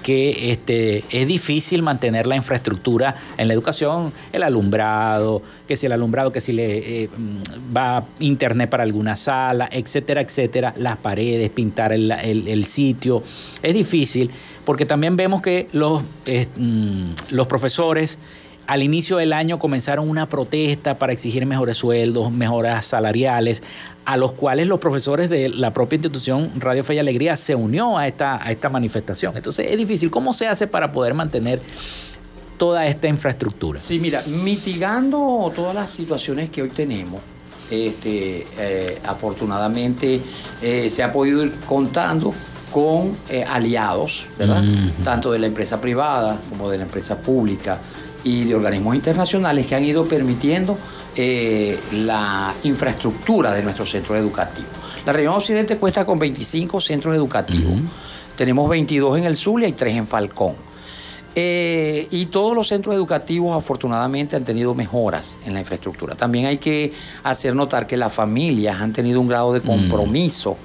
[0.03, 5.93] que este, es difícil mantener la infraestructura en la educación, el alumbrado, que si el
[5.93, 11.51] alumbrado, que si le eh, mm, va internet para alguna sala, etcétera, etcétera, las paredes,
[11.51, 13.23] pintar el, el- sitio.
[13.63, 14.31] Es difícil
[14.65, 16.03] porque también vemos que los,
[16.57, 18.19] mm, los profesores
[18.69, 23.63] al inicio del año comenzaron una protesta para exigir mejores sueldos, mejoras salariales,
[24.05, 27.97] a los cuales los profesores de la propia institución Radio Fe y Alegría se unió
[27.97, 29.35] a esta, a esta manifestación.
[29.35, 30.11] Entonces es difícil.
[30.11, 31.63] ¿Cómo se hace para poder mantener
[32.59, 33.81] toda esta infraestructura?
[33.81, 37.23] Sí, mira, mitigando todas las situaciones que hoy tenemos,
[37.71, 40.21] este, eh, afortunadamente
[40.61, 42.35] eh, se ha podido ir contando
[42.71, 44.63] con eh, aliados, ¿verdad?
[45.05, 47.79] Tanto de la empresa privada como de la empresa pública
[48.25, 50.77] y de organismos internacionales que han ido permitiendo
[51.17, 54.71] eh, la infraestructura de nuestros centros educativos.
[55.05, 57.81] La región occidente cuesta con 25 centros educativos.
[58.37, 60.55] Tenemos 22 en el Zulia y 3 en Falcón.
[61.35, 66.15] Eh, y todos los centros educativos afortunadamente han tenido mejoras en la infraestructura.
[66.15, 66.93] También hay que
[67.23, 70.57] hacer notar que las familias han tenido un grado de compromiso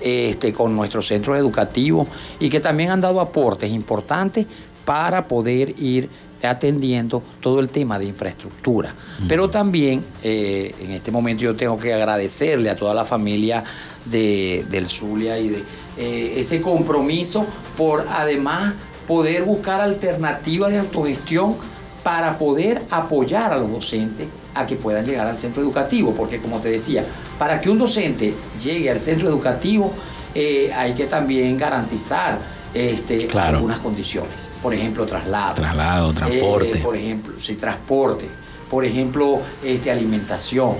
[0.00, 4.46] este, con nuestros centros educativos y que también han dado aportes importantes
[4.84, 6.08] para poder ir
[6.46, 8.94] atendiendo todo el tema de infraestructura.
[9.28, 13.64] Pero también eh, en este momento yo tengo que agradecerle a toda la familia
[14.04, 15.62] de, del Zulia y de
[15.98, 18.74] eh, ese compromiso por además
[19.06, 21.54] poder buscar alternativas de autogestión
[22.02, 26.60] para poder apoyar a los docentes a que puedan llegar al centro educativo, porque como
[26.60, 27.04] te decía,
[27.38, 29.92] para que un docente llegue al centro educativo
[30.34, 32.38] eh, hay que también garantizar
[32.76, 33.56] este, Claro.
[33.56, 35.54] algunas condiciones, por ejemplo, traslado.
[35.54, 36.78] Traslado, transporte.
[36.78, 38.28] Eh, por ejemplo, sí, transporte,
[38.70, 40.74] por ejemplo, este, alimentación.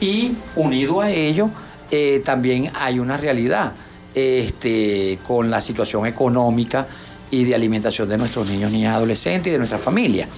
[0.00, 1.48] Y unido a ello,
[1.90, 3.72] eh, también hay una realidad
[4.14, 6.86] este, con la situación económica
[7.30, 10.28] y de alimentación de nuestros niños, niñas, adolescentes y de nuestra familia.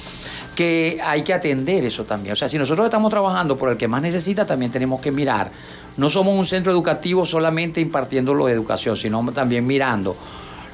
[0.54, 2.34] Que hay que atender eso también.
[2.34, 5.50] O sea, si nosotros estamos trabajando por el que más necesita, también tenemos que mirar.
[5.96, 10.14] No somos un centro educativo solamente impartiendo lo de educación, sino también mirando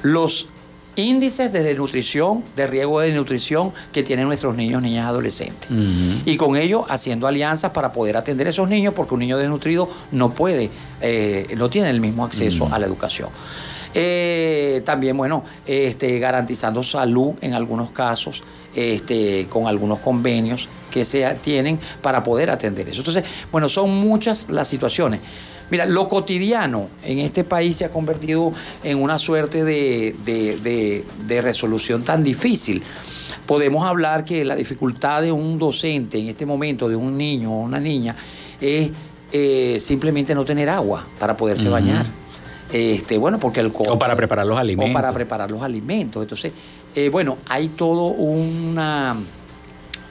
[0.03, 0.47] los
[0.95, 5.69] índices de desnutrición, de riesgo de nutrición que tienen nuestros niños, niñas, adolescentes.
[6.25, 9.89] Y con ello haciendo alianzas para poder atender a esos niños, porque un niño desnutrido
[10.11, 10.69] no puede,
[11.01, 13.29] eh, no tiene el mismo acceso a la educación.
[13.93, 18.41] Eh, también, bueno, este, garantizando salud en algunos casos,
[18.73, 22.99] este, con algunos convenios que se tienen para poder atender eso.
[22.99, 25.19] Entonces, bueno, son muchas las situaciones.
[25.71, 28.53] Mira, lo cotidiano en este país se ha convertido
[28.83, 32.83] en una suerte de, de- de- de resolución tan difícil.
[33.45, 37.61] Podemos hablar que la dificultad de un docente en este momento, de un niño o
[37.61, 38.15] una niña,
[38.59, 38.91] es
[39.31, 42.05] eh, simplemente no tener agua para poderse bañar.
[42.73, 44.93] Este, bueno, porque el O para preparar los o alimentos.
[44.93, 46.21] para preparar los alimentos.
[46.21, 46.51] Entonces,
[46.95, 49.15] eh, bueno, hay todo una,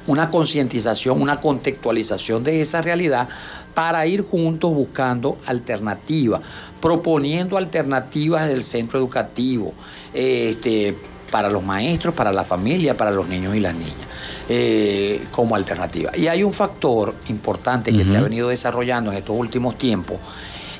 [0.06, 3.28] una concientización, una contextualización de esa realidad
[3.74, 6.42] para ir juntos buscando alternativas,
[6.80, 9.72] proponiendo alternativas del centro educativo,
[10.12, 10.96] este,
[11.30, 13.94] para los maestros, para la familia, para los niños y las niñas,
[14.48, 16.16] eh, como alternativa.
[16.16, 20.18] Y hay un factor importante que se ha venido desarrollando en estos últimos tiempos,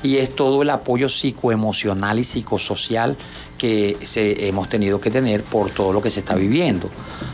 [0.03, 3.15] y es todo el apoyo psicoemocional y psicosocial
[3.57, 6.89] que se, hemos tenido que tener por todo lo que se está viviendo,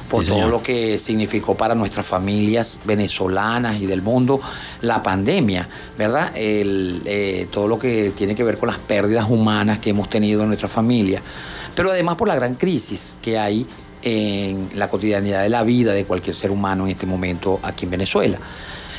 [0.09, 0.51] por Sí, todo señor.
[0.51, 4.41] lo que significó para nuestras familias venezolanas y del mundo
[4.81, 6.31] la pandemia, ¿verdad?
[6.35, 10.41] El, eh, todo lo que tiene que ver con las pérdidas humanas que hemos tenido
[10.41, 11.21] en nuestra familia,
[11.75, 13.65] pero además por la gran crisis que hay
[14.03, 17.91] en la cotidianidad de la vida de cualquier ser humano en este momento aquí en
[17.91, 18.37] Venezuela.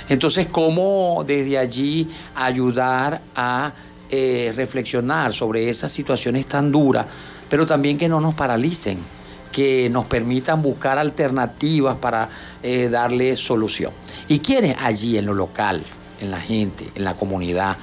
[0.08, 3.72] Entonces, ¿cómo desde allí ayudar a
[4.10, 7.06] eh, reflexionar sobre esas situaciones tan duras,
[7.48, 8.98] pero también que no nos paralicen,
[9.52, 12.28] que nos permitan buscar alternativas para
[12.62, 13.92] eh, darle solución?
[14.28, 15.82] ¿Y quiénes allí en lo local,
[16.20, 17.76] en la gente, en la comunidad?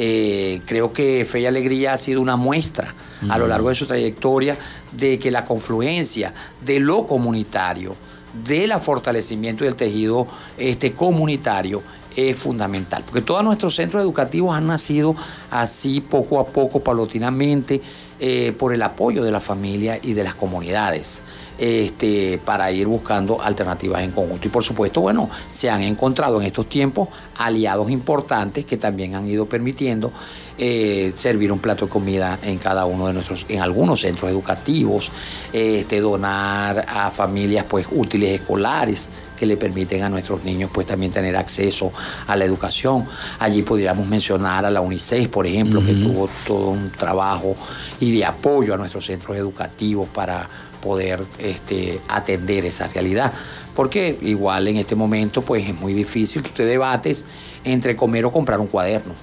[0.00, 2.94] Eh, creo que Fe y Alegría ha sido una muestra
[3.28, 4.56] a lo largo de su trayectoria
[4.92, 6.32] de que la confluencia
[6.64, 7.96] de lo comunitario,
[8.32, 10.26] del fortalecimiento del tejido
[10.56, 11.82] este, comunitario
[12.16, 15.14] es fundamental, porque todos nuestros centros educativos han nacido
[15.50, 17.80] así poco a poco, paulatinamente,
[18.18, 21.22] eh, por el apoyo de la familia y de las comunidades
[21.58, 24.48] este, para ir buscando alternativas en conjunto.
[24.48, 29.28] Y por supuesto, bueno, se han encontrado en estos tiempos aliados importantes que también han
[29.28, 30.12] ido permitiendo
[30.58, 35.10] eh, servir un plato de comida en cada uno de nuestros, en algunos centros educativos,
[35.52, 41.12] este, donar a familias pues útiles escolares que le permiten a nuestros niños pues también
[41.12, 41.92] tener acceso
[42.26, 43.04] a la educación.
[43.38, 47.54] Allí podríamos mencionar a la UNICEF, por ejemplo, que tuvo todo un trabajo
[48.00, 50.48] y de apoyo a nuestros centros educativos para
[50.82, 53.32] poder este, atender esa realidad.
[53.74, 57.24] Porque igual en este momento pues es muy difícil que usted debates
[57.72, 59.14] entre comer o comprar un cuaderno.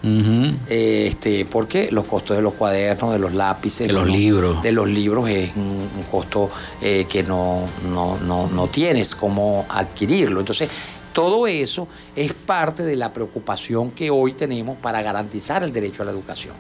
[0.70, 4.62] este, porque los costos de los cuadernos, de los lápices, de los libros.
[4.62, 5.76] De los libros es un,
[6.12, 6.50] costo
[6.82, 10.40] eh, que no, no, no, no tienes cómo adquirirlo.
[10.40, 10.70] Entonces,
[11.14, 16.06] todo eso es parte de la preocupación que hoy tenemos para garantizar el derecho a
[16.06, 16.54] la educación.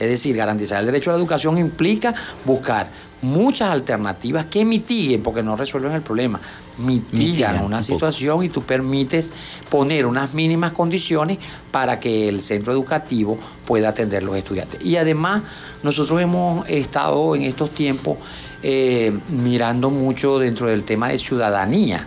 [0.00, 2.14] Es decir, garantizar el derecho a la educación implica
[2.46, 2.88] buscar
[3.20, 6.40] muchas alternativas que mitiguen, porque no resuelven el problema,
[6.78, 9.30] mitigan, una situación y tú permites
[9.68, 11.36] poner unas mínimas condiciones
[11.70, 14.80] para que el centro educativo pueda atender a los estudiantes.
[14.82, 15.42] Y además,
[15.82, 18.16] nosotros hemos estado en estos tiempos
[18.62, 22.06] eh, mirando mucho dentro del tema de ciudadanía,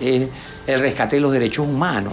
[0.00, 0.28] eh,
[0.66, 2.12] el rescate de los derechos humanos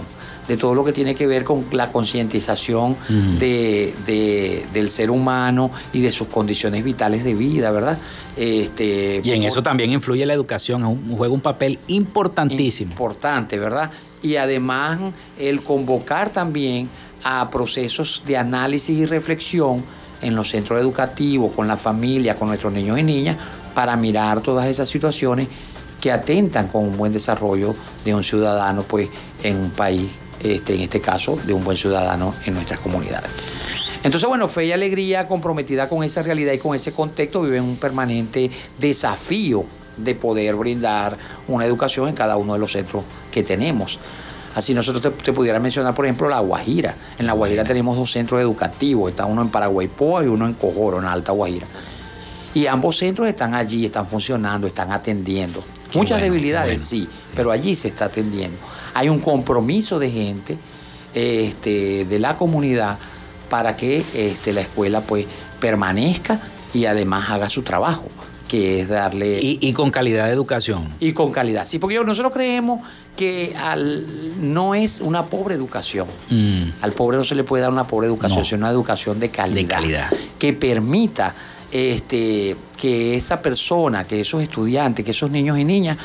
[0.50, 2.96] de todo lo que tiene que ver con la concientización
[3.38, 7.96] de, del ser humano y de sus condiciones vitales de vida, ¿verdad?
[8.36, 12.90] Este, y en eso también influye la educación, juega un papel importantísimo.
[12.90, 13.92] Importante, ¿verdad?
[14.24, 14.98] Y además
[15.38, 16.88] el convocar también
[17.22, 19.84] a procesos de análisis y reflexión
[20.20, 23.36] en los centros educativos, con la familia, con nuestros niños y niñas,
[23.72, 25.46] para mirar todas esas situaciones
[26.00, 27.72] que atentan con un buen desarrollo
[28.04, 29.08] de un ciudadano pues,
[29.44, 30.10] en un país
[30.42, 33.30] este, en este caso, de un buen ciudadano en nuestras comunidades.
[34.02, 37.64] Entonces, bueno, Fe y Alegría, comprometida con esa realidad y con ese contexto, vive en
[37.64, 39.64] un permanente desafío
[39.96, 41.16] de poder brindar
[41.48, 43.98] una educación en cada uno de los centros que tenemos.
[44.54, 46.94] Así nosotros te, te pudiera mencionar, por ejemplo, La Guajira.
[47.18, 50.98] En La Guajira tenemos dos centros educativos, está uno en Paraguaypoa y uno en Cojoro,
[50.98, 51.66] en Alta Guajira.
[52.54, 55.62] Y ambos centros están allí, están funcionando, están atendiendo.
[55.94, 58.56] Muchas debilidades, sí, pero allí se está atendiendo
[58.94, 60.58] hay un compromiso de gente
[61.14, 62.98] este, de la comunidad
[63.48, 65.26] para que este, la escuela pues
[65.60, 66.40] permanezca
[66.72, 68.04] y además haga su trabajo,
[68.48, 69.38] que es darle...
[69.40, 70.88] Y, con calidad de educación.
[71.00, 72.80] Y con calidad, sí, porque nosotros creemos
[73.16, 74.06] que al,
[74.40, 76.06] no es una pobre educación.
[76.30, 76.62] Mm.
[76.80, 79.56] Al pobre no se le puede dar una pobre educación, sino una educación de calidad.
[79.56, 80.10] De calidad.
[80.38, 81.34] Que permita
[81.72, 85.98] este, que esa persona, que esos estudiantes, que esos niños y niñas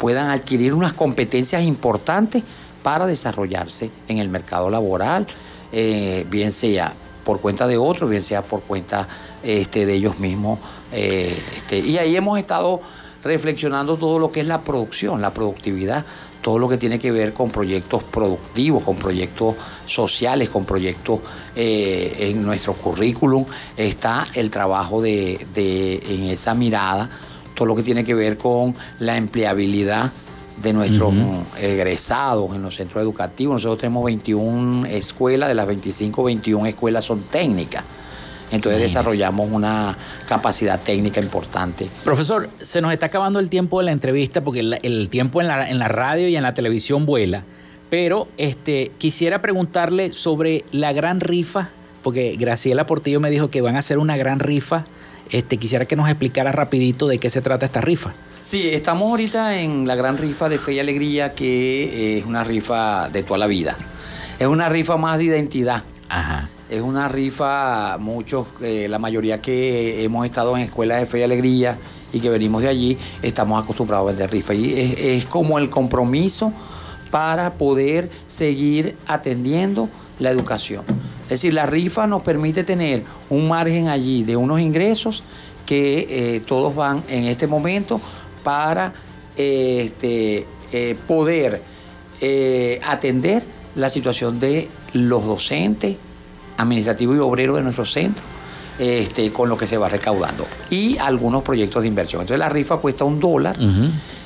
[0.00, 2.42] puedan adquirir unas competencias importantes
[2.82, 5.26] para desarrollarse en el mercado laboral,
[5.72, 9.06] eh, bien sea por cuenta de otros, bien sea por cuenta
[9.42, 10.58] este, de ellos mismos.
[10.90, 12.80] Eh, este, y ahí hemos estado
[13.22, 16.06] reflexionando todo lo que es la producción, la productividad,
[16.40, 21.20] todo lo que tiene que ver con proyectos productivos, con proyectos sociales, con proyectos
[21.54, 23.44] eh, en nuestro currículum.
[23.76, 25.46] Está el trabajo de,
[26.08, 27.10] en esa mirada
[27.60, 30.10] todo lo que tiene que ver con la empleabilidad
[30.62, 31.12] de nuestros
[31.60, 33.56] egresados en los centros educativos.
[33.56, 37.84] Nosotros tenemos 21 escuelas, de las 25, 21 escuelas son técnicas.
[38.50, 39.94] Entonces desarrollamos una
[40.26, 41.86] capacidad técnica importante.
[42.02, 45.68] Profesor, se nos está acabando el tiempo de la entrevista porque el, tiempo en la,
[45.68, 47.42] en la, radio y en la televisión vuela.
[47.90, 51.68] Pero este, quisiera preguntarle sobre la gran rifa,
[52.02, 54.86] porque Graciela Portillo me dijo que van a hacer una gran rifa
[55.30, 58.12] este, quisiera que nos explicara rapidito de qué se trata esta rifa.
[58.42, 63.08] Sí, estamos ahorita en la gran rifa de Fe y Alegría, que es una rifa
[63.10, 63.76] de toda la vida.
[64.38, 65.82] Es una rifa más de identidad.
[66.08, 66.48] Ajá.
[66.68, 71.22] Es una rifa, muchos, eh, la mayoría que hemos estado en escuelas de Fe y
[71.22, 71.76] Alegría
[72.12, 74.54] y que venimos de allí, estamos acostumbrados a vender rifa.
[74.54, 76.52] Y es, es como el compromiso
[77.10, 80.84] para poder seguir atendiendo la educación.
[81.30, 85.22] Es decir, la rifa nos permite tener un margen allí de unos ingresos
[85.64, 88.00] que eh, todos van en este momento
[88.42, 88.92] para
[89.36, 91.62] este, eh, poder
[92.20, 93.44] eh, atender
[93.76, 95.96] la situación de los docentes,
[96.56, 98.24] administrativos y obreros de nuestro centro.
[98.80, 102.22] Este, con lo que se va recaudando y algunos proyectos de inversión.
[102.22, 103.54] Entonces la rifa cuesta un dólar,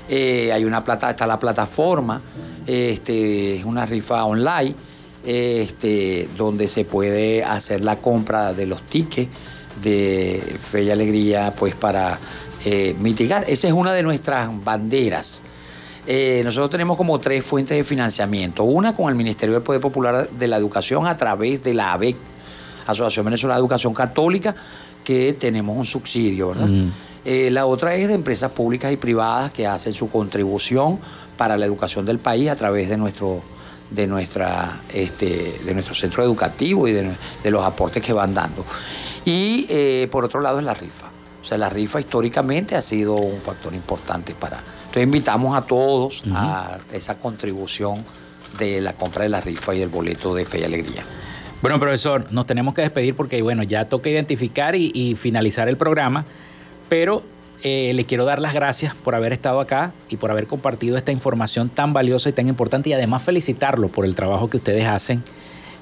[0.08, 2.20] hay una plata, está la plataforma,
[2.64, 4.76] este, es una rifa online
[5.24, 9.30] este, donde se puede hacer la compra de los tickets
[9.82, 12.18] de Fe y Alegría, pues para
[12.64, 13.44] eh, mitigar.
[13.48, 15.42] Esa es una de nuestras banderas.
[16.06, 18.64] Eh, nosotros tenemos como tres fuentes de financiamiento.
[18.64, 22.16] Una con el Ministerio del Poder Popular de la Educación a través de la ABEC.
[22.86, 24.54] Asociación Venezolana de Educación Católica,
[25.02, 26.68] que tenemos un subsidio, ¿verdad?
[27.24, 30.98] Eh, la otra es de empresas públicas y privadas que hacen su contribución
[31.38, 33.42] para la educación del país a través de nuestro
[33.94, 37.10] de nuestra este, de nuestro centro educativo y de,
[37.42, 38.64] de los aportes que van dando.
[39.24, 41.06] Y eh, por otro lado es la rifa.
[41.42, 44.58] O sea, la rifa históricamente ha sido un factor importante para.
[44.58, 48.02] Entonces invitamos a todos a esa contribución
[48.58, 51.02] de la compra de la rifa y el boleto de Fe y Alegría.
[51.60, 55.76] Bueno, profesor, nos tenemos que despedir porque, bueno, ya toca identificar y, y finalizar el
[55.76, 56.24] programa,
[56.88, 57.22] pero
[57.64, 61.12] eh, le quiero dar las gracias por haber estado acá y por haber compartido esta
[61.12, 65.22] información tan valiosa y tan importante y además felicitarlo por el trabajo que ustedes hacen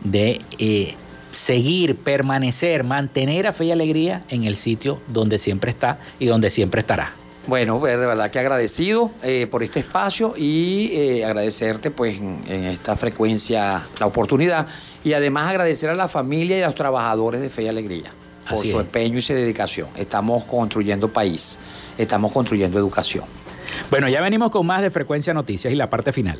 [0.05, 0.95] de eh,
[1.33, 6.51] seguir, permanecer, mantener a Fe y Alegría en el sitio donde siempre está y donde
[6.51, 7.13] siempre estará.
[7.49, 12.45] Bueno, pues de verdad que agradecido eh, por este espacio y eh, agradecerte pues en,
[12.47, 14.69] en esta frecuencia la oportunidad
[15.03, 18.13] y además agradecer a la familia y a los trabajadores de Fe y Alegría
[18.49, 18.87] por Así su es.
[18.87, 19.89] empeño y su dedicación.
[19.97, 21.59] Estamos construyendo país,
[21.99, 23.25] estamos construyendo educación.
[23.91, 26.39] Bueno, ya venimos con más de Frecuencia Noticias y la parte final.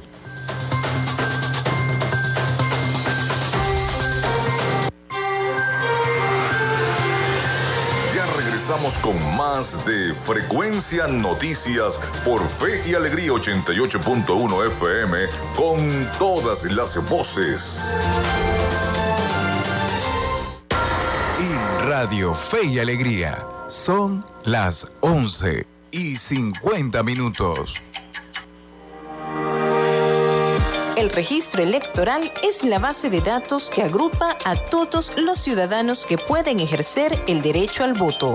[8.15, 15.19] Ya regresamos con más de Frecuencia Noticias por Fe y Alegría 88.1 FM
[15.57, 17.93] con todas las voces.
[21.41, 23.39] En Radio Fe y Alegría
[23.73, 27.83] son las 11 y 50 minutos.
[30.97, 36.19] El registro electoral es la base de datos que agrupa a todos los ciudadanos que
[36.19, 38.35] pueden ejercer el derecho al voto.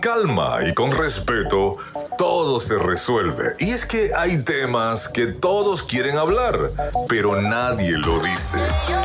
[0.00, 1.76] Calma y con respeto,
[2.18, 3.54] todo se resuelve.
[3.58, 6.70] Y es que hay temas que todos quieren hablar,
[7.08, 8.58] pero nadie lo dice.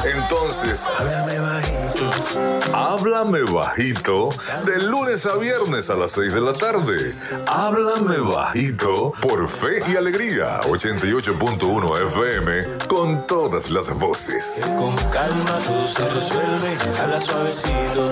[0.03, 2.71] Entonces, háblame bajito.
[2.73, 4.29] Háblame bajito
[4.65, 7.13] de lunes a viernes a las 6 de la tarde.
[7.47, 14.65] Háblame bajito por Fe y Alegría 88.1 FM con todas las voces.
[14.77, 18.11] Con calma todo se resuelve, habla suavecito.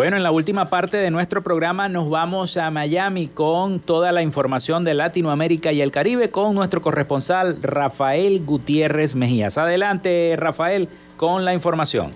[0.00, 4.22] Bueno, en la última parte de nuestro programa nos vamos a Miami con toda la
[4.22, 9.58] información de Latinoamérica y el Caribe con nuestro corresponsal Rafael Gutiérrez Mejías.
[9.58, 10.88] Adelante, Rafael,
[11.18, 12.12] con la información.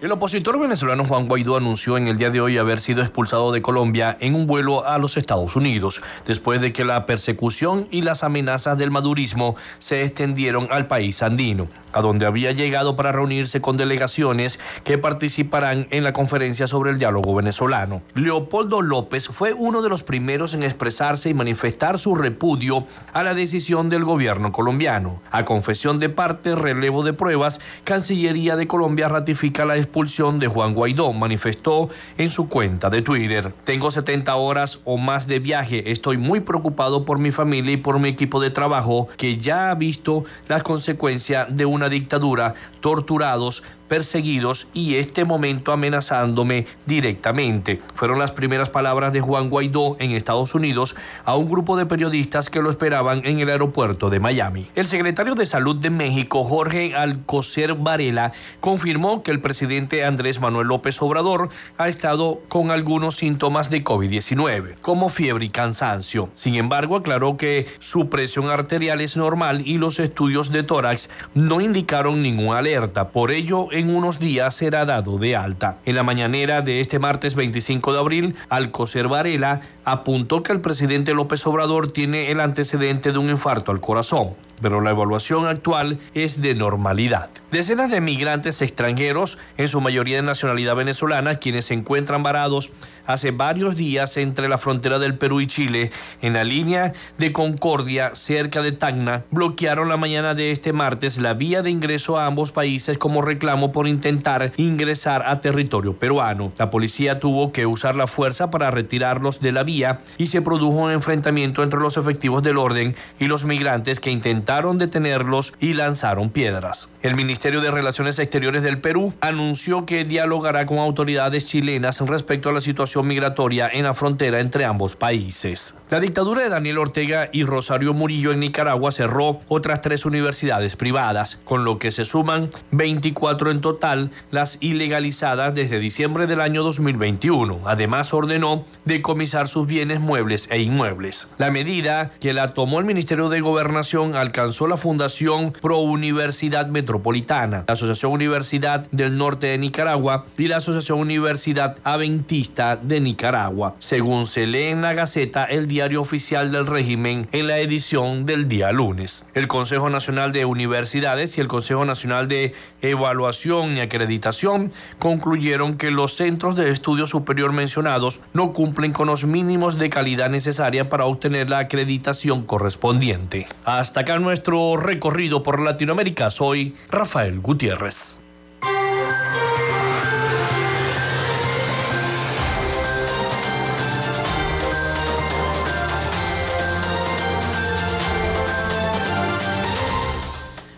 [0.00, 3.62] El opositor venezolano Juan Guaidó anunció en el día de hoy haber sido expulsado de
[3.62, 8.22] Colombia en un vuelo a los Estados Unidos, después de que la persecución y las
[8.22, 13.76] amenazas del madurismo se extendieron al país andino, a donde había llegado para reunirse con
[13.76, 18.00] delegaciones que participarán en la conferencia sobre el diálogo venezolano.
[18.14, 23.34] Leopoldo López fue uno de los primeros en expresarse y manifestar su repudio a la
[23.34, 25.20] decisión del gobierno colombiano.
[25.32, 30.74] A confesión de parte, relevo de pruebas, Cancillería de Colombia ratifica la expulsión de Juan
[30.74, 33.52] Guaidó, manifestó en su cuenta de Twitter.
[33.64, 37.98] Tengo 70 horas o más de viaje, estoy muy preocupado por mi familia y por
[37.98, 44.68] mi equipo de trabajo que ya ha visto las consecuencias de una dictadura, torturados, perseguidos
[44.74, 47.80] y este momento amenazándome directamente.
[47.94, 52.50] Fueron las primeras palabras de Juan Guaidó en Estados Unidos a un grupo de periodistas
[52.50, 54.68] que lo esperaban en el aeropuerto de Miami.
[54.74, 60.68] El secretario de Salud de México, Jorge Alcocer Varela, confirmó que el presidente Andrés Manuel
[60.68, 66.28] López Obrador ha estado con algunos síntomas de COVID-19, como fiebre y cansancio.
[66.32, 71.60] Sin embargo, aclaró que su presión arterial es normal y los estudios de tórax no
[71.60, 73.10] indicaron ninguna alerta.
[73.10, 75.78] Por ello, en unos días será dado de alta.
[75.84, 79.60] En la mañanera de este martes 25 de abril, Alcocer Varela
[79.90, 84.80] apuntó que el presidente López Obrador tiene el antecedente de un infarto al corazón pero
[84.80, 87.30] la evaluación actual es de normalidad.
[87.50, 92.70] Decenas de migrantes extranjeros, en su mayoría de nacionalidad venezolana, quienes se encuentran varados
[93.06, 98.14] hace varios días entre la frontera del Perú y Chile, en la línea de Concordia,
[98.14, 102.52] cerca de Tacna, bloquearon la mañana de este martes la vía de ingreso a ambos
[102.52, 106.52] países como reclamo por intentar ingresar a territorio peruano.
[106.58, 109.77] La policía tuvo que usar la fuerza para retirarlos de la vía
[110.16, 114.78] y se produjo un enfrentamiento entre los efectivos del orden y los migrantes que intentaron
[114.78, 116.92] detenerlos y lanzaron piedras.
[117.02, 122.52] El Ministerio de Relaciones Exteriores del Perú anunció que dialogará con autoridades chilenas respecto a
[122.52, 125.78] la situación migratoria en la frontera entre ambos países.
[125.90, 131.40] La dictadura de Daniel Ortega y Rosario Murillo en Nicaragua cerró otras tres universidades privadas,
[131.44, 137.60] con lo que se suman 24 en total las ilegalizadas desde diciembre del año 2021.
[137.64, 141.32] Además ordenó decomisar sus bienes muebles e inmuebles.
[141.38, 147.64] La medida que la tomó el Ministerio de Gobernación alcanzó la Fundación Pro Universidad Metropolitana,
[147.68, 154.26] la Asociación Universidad del Norte de Nicaragua y la Asociación Universidad Adventista de Nicaragua, según
[154.26, 158.72] se lee en la Gaceta, el diario oficial del régimen, en la edición del día
[158.72, 159.26] lunes.
[159.34, 165.90] El Consejo Nacional de Universidades y el Consejo Nacional de Evaluación y Acreditación concluyeron que
[165.90, 171.06] los centros de estudio superior mencionados no cumplen con los mínimos de calidad necesaria para
[171.06, 173.46] obtener la acreditación correspondiente.
[173.64, 176.30] Hasta acá nuestro recorrido por Latinoamérica.
[176.30, 178.20] Soy Rafael Gutiérrez.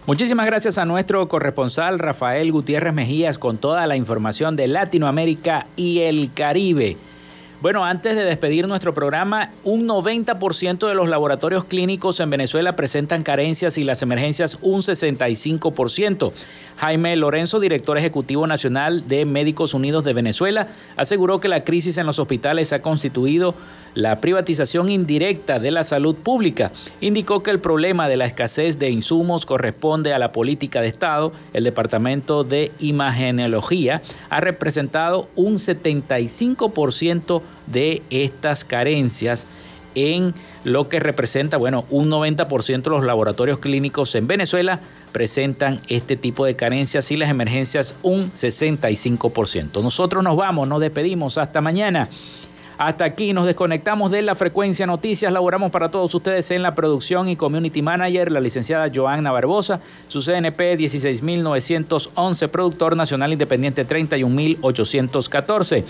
[0.07, 6.01] Muchísimas gracias a nuestro corresponsal Rafael Gutiérrez Mejías con toda la información de Latinoamérica y
[6.01, 6.97] el Caribe.
[7.61, 13.23] Bueno, antes de despedir nuestro programa, un 90% de los laboratorios clínicos en Venezuela presentan
[13.23, 16.33] carencias y las emergencias un 65%.
[16.79, 22.07] Jaime Lorenzo, director ejecutivo nacional de Médicos Unidos de Venezuela, aseguró que la crisis en
[22.07, 23.55] los hospitales ha constituido
[23.95, 26.73] la privatización indirecta de la salud pública.
[27.01, 31.33] Indicó que el problema de la escasez de insumos corresponde a la política de Estado.
[31.53, 34.01] El Departamento de Imagenología
[34.31, 39.47] ha representado un 75% de estas carencias
[39.95, 40.35] en
[40.65, 44.81] lo que representa, bueno, un 90% de los laboratorios clínicos en Venezuela
[45.13, 49.83] presentan este tipo de carencias y las emergencias un 65%.
[49.83, 52.09] Nosotros nos vamos, nos despedimos, hasta mañana.
[52.81, 55.31] Hasta aquí nos desconectamos de la frecuencia noticias.
[55.31, 60.23] Laboramos para todos ustedes en la producción y community manager, la licenciada Joanna Barbosa, su
[60.23, 65.85] CNP 16911, productor nacional independiente 31814.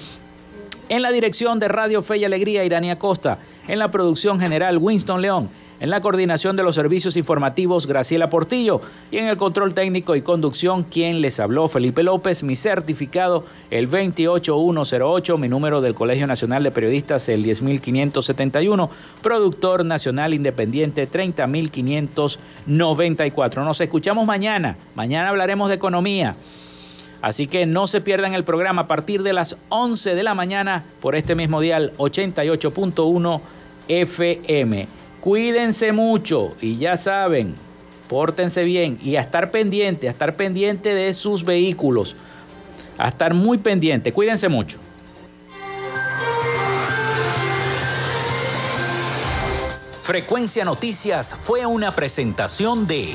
[0.90, 3.38] En la dirección de Radio Fe y Alegría, Irania Costa.
[3.68, 5.48] En la producción general, Winston León.
[5.78, 8.80] En la coordinación de los servicios informativos, Graciela Portillo.
[9.12, 12.42] Y en el control técnico y conducción, quien les habló, Felipe López.
[12.42, 15.38] Mi certificado, el 28108.
[15.38, 18.90] Mi número del Colegio Nacional de Periodistas, el 10571.
[19.22, 23.64] Productor Nacional Independiente, 30594.
[23.64, 24.76] Nos escuchamos mañana.
[24.96, 26.34] Mañana hablaremos de economía.
[27.22, 30.84] Así que no se pierdan el programa a partir de las 11 de la mañana
[31.00, 33.40] por este mismo dial 88.1
[33.88, 34.88] FM.
[35.20, 37.54] Cuídense mucho y ya saben,
[38.08, 42.16] pórtense bien y a estar pendiente, a estar pendiente de sus vehículos.
[42.96, 44.12] A estar muy pendiente.
[44.12, 44.78] Cuídense mucho.
[50.02, 53.14] Frecuencia Noticias fue una presentación de